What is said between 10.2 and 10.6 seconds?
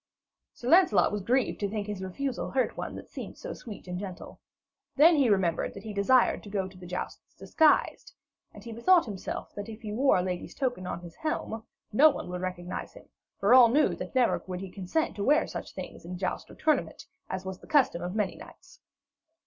lady's